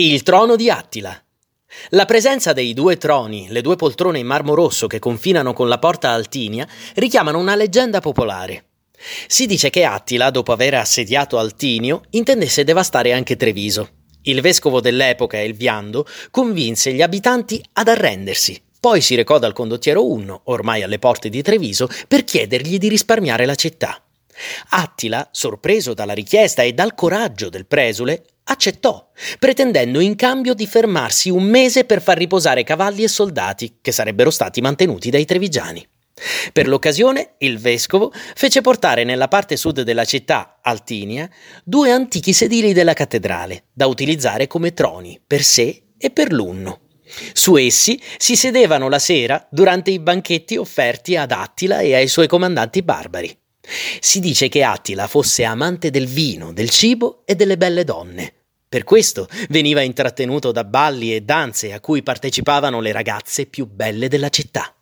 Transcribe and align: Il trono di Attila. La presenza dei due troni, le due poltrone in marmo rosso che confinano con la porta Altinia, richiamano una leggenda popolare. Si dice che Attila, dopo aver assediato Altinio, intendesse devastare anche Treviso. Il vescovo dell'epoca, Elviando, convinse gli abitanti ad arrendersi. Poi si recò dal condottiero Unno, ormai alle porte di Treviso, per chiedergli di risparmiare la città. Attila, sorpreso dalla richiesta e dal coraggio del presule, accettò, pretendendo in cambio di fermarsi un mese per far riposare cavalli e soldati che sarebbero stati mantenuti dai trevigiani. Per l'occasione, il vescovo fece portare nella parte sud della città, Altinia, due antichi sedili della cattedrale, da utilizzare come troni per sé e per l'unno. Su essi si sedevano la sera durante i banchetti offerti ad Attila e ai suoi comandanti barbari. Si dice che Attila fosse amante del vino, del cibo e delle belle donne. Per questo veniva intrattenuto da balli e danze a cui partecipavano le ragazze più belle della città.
Il 0.00 0.22
trono 0.22 0.54
di 0.54 0.70
Attila. 0.70 1.20
La 1.88 2.04
presenza 2.04 2.52
dei 2.52 2.72
due 2.72 2.96
troni, 2.98 3.48
le 3.48 3.62
due 3.62 3.74
poltrone 3.74 4.20
in 4.20 4.28
marmo 4.28 4.54
rosso 4.54 4.86
che 4.86 5.00
confinano 5.00 5.52
con 5.52 5.66
la 5.66 5.80
porta 5.80 6.10
Altinia, 6.10 6.68
richiamano 6.94 7.36
una 7.36 7.56
leggenda 7.56 7.98
popolare. 7.98 8.66
Si 9.26 9.46
dice 9.46 9.70
che 9.70 9.82
Attila, 9.82 10.30
dopo 10.30 10.52
aver 10.52 10.74
assediato 10.74 11.36
Altinio, 11.36 12.02
intendesse 12.10 12.62
devastare 12.62 13.12
anche 13.12 13.34
Treviso. 13.34 13.88
Il 14.22 14.40
vescovo 14.40 14.80
dell'epoca, 14.80 15.42
Elviando, 15.42 16.06
convinse 16.30 16.92
gli 16.92 17.02
abitanti 17.02 17.60
ad 17.72 17.88
arrendersi. 17.88 18.62
Poi 18.78 19.00
si 19.00 19.16
recò 19.16 19.40
dal 19.40 19.52
condottiero 19.52 20.06
Unno, 20.06 20.42
ormai 20.44 20.84
alle 20.84 21.00
porte 21.00 21.28
di 21.28 21.42
Treviso, 21.42 21.88
per 22.06 22.22
chiedergli 22.22 22.78
di 22.78 22.86
risparmiare 22.86 23.46
la 23.46 23.56
città. 23.56 24.00
Attila, 24.68 25.28
sorpreso 25.32 25.92
dalla 25.92 26.12
richiesta 26.12 26.62
e 26.62 26.72
dal 26.72 26.94
coraggio 26.94 27.48
del 27.48 27.66
presule, 27.66 28.24
accettò, 28.48 29.10
pretendendo 29.38 30.00
in 30.00 30.16
cambio 30.16 30.54
di 30.54 30.66
fermarsi 30.66 31.30
un 31.30 31.44
mese 31.44 31.84
per 31.84 32.02
far 32.02 32.18
riposare 32.18 32.64
cavalli 32.64 33.02
e 33.02 33.08
soldati 33.08 33.78
che 33.80 33.92
sarebbero 33.92 34.30
stati 34.30 34.60
mantenuti 34.60 35.10
dai 35.10 35.24
trevigiani. 35.24 35.86
Per 36.52 36.66
l'occasione, 36.66 37.34
il 37.38 37.58
vescovo 37.58 38.12
fece 38.34 38.60
portare 38.60 39.04
nella 39.04 39.28
parte 39.28 39.56
sud 39.56 39.82
della 39.82 40.04
città, 40.04 40.58
Altinia, 40.62 41.30
due 41.62 41.92
antichi 41.92 42.32
sedili 42.32 42.72
della 42.72 42.92
cattedrale, 42.92 43.66
da 43.72 43.86
utilizzare 43.86 44.46
come 44.46 44.74
troni 44.74 45.20
per 45.24 45.42
sé 45.42 45.82
e 45.96 46.10
per 46.10 46.32
l'unno. 46.32 46.80
Su 47.32 47.56
essi 47.56 48.00
si 48.16 48.36
sedevano 48.36 48.88
la 48.88 48.98
sera 48.98 49.46
durante 49.50 49.90
i 49.90 49.98
banchetti 49.98 50.56
offerti 50.56 51.16
ad 51.16 51.30
Attila 51.30 51.80
e 51.80 51.94
ai 51.94 52.08
suoi 52.08 52.26
comandanti 52.26 52.82
barbari. 52.82 53.38
Si 54.00 54.18
dice 54.20 54.48
che 54.48 54.62
Attila 54.62 55.06
fosse 55.06 55.44
amante 55.44 55.90
del 55.90 56.06
vino, 56.06 56.52
del 56.52 56.70
cibo 56.70 57.22
e 57.24 57.34
delle 57.34 57.56
belle 57.56 57.84
donne. 57.84 58.37
Per 58.68 58.84
questo 58.84 59.26
veniva 59.48 59.80
intrattenuto 59.80 60.52
da 60.52 60.62
balli 60.62 61.14
e 61.14 61.22
danze 61.22 61.72
a 61.72 61.80
cui 61.80 62.02
partecipavano 62.02 62.80
le 62.80 62.92
ragazze 62.92 63.46
più 63.46 63.66
belle 63.66 64.08
della 64.08 64.28
città. 64.28 64.77